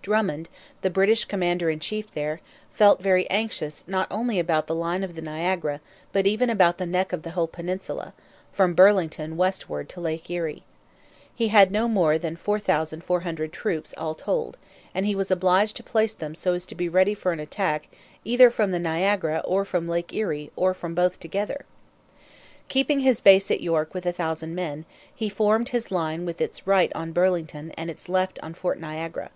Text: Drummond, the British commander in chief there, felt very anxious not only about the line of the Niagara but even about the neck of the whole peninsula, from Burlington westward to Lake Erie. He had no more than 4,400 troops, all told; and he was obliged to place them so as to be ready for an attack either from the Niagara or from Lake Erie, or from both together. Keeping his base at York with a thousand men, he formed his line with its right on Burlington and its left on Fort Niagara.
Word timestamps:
Drummond, 0.00 0.48
the 0.80 0.88
British 0.88 1.26
commander 1.26 1.68
in 1.68 1.78
chief 1.78 2.10
there, 2.12 2.40
felt 2.72 3.02
very 3.02 3.28
anxious 3.28 3.84
not 3.86 4.08
only 4.10 4.38
about 4.38 4.66
the 4.66 4.74
line 4.74 5.04
of 5.04 5.14
the 5.14 5.20
Niagara 5.20 5.82
but 6.10 6.26
even 6.26 6.48
about 6.48 6.78
the 6.78 6.86
neck 6.86 7.12
of 7.12 7.20
the 7.22 7.32
whole 7.32 7.46
peninsula, 7.46 8.14
from 8.50 8.72
Burlington 8.72 9.36
westward 9.36 9.90
to 9.90 10.00
Lake 10.00 10.30
Erie. 10.30 10.62
He 11.34 11.48
had 11.48 11.70
no 11.70 11.86
more 11.86 12.16
than 12.16 12.34
4,400 12.34 13.52
troops, 13.52 13.92
all 13.98 14.14
told; 14.14 14.56
and 14.94 15.04
he 15.04 15.14
was 15.14 15.30
obliged 15.30 15.76
to 15.76 15.82
place 15.82 16.14
them 16.14 16.34
so 16.34 16.54
as 16.54 16.64
to 16.64 16.74
be 16.74 16.88
ready 16.88 17.12
for 17.12 17.32
an 17.32 17.38
attack 17.40 17.88
either 18.24 18.50
from 18.50 18.70
the 18.70 18.80
Niagara 18.80 19.42
or 19.44 19.66
from 19.66 19.86
Lake 19.86 20.14
Erie, 20.14 20.50
or 20.56 20.72
from 20.72 20.94
both 20.94 21.20
together. 21.20 21.66
Keeping 22.68 23.00
his 23.00 23.20
base 23.20 23.50
at 23.50 23.60
York 23.60 23.92
with 23.92 24.06
a 24.06 24.12
thousand 24.14 24.54
men, 24.54 24.86
he 25.14 25.28
formed 25.28 25.68
his 25.68 25.90
line 25.90 26.24
with 26.24 26.40
its 26.40 26.66
right 26.66 26.90
on 26.94 27.12
Burlington 27.12 27.70
and 27.72 27.90
its 27.90 28.08
left 28.08 28.38
on 28.42 28.54
Fort 28.54 28.80
Niagara. 28.80 29.28